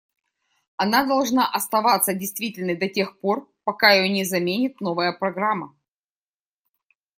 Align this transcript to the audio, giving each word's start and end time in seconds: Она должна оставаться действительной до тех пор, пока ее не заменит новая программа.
Она 0.77 1.05
должна 1.05 1.45
оставаться 1.47 2.15
действительной 2.15 2.75
до 2.75 2.89
тех 2.89 3.19
пор, 3.19 3.47
пока 3.65 3.91
ее 3.91 4.09
не 4.09 4.25
заменит 4.25 4.81
новая 4.81 5.11
программа. 5.13 5.75